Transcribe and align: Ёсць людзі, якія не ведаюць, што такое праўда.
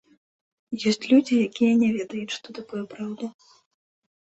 Ёсць 0.91 1.07
людзі, 1.11 1.37
якія 1.49 1.73
не 1.83 1.91
ведаюць, 1.99 2.35
што 2.39 2.47
такое 2.63 2.83
праўда. 2.97 3.33